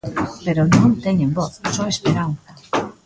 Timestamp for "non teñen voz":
0.75-1.53